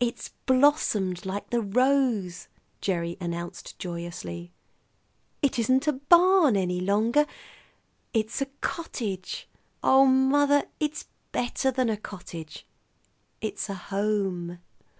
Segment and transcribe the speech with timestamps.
[0.00, 2.48] "It's blossomed like the rose!"
[2.80, 4.50] Gerry announced joyously.
[5.40, 7.24] "It isn't a barn any longer;
[8.12, 9.48] it's a cottage.
[9.84, 12.66] Oh, mother, it's better than a cottage;
[13.40, 14.58] it's a home."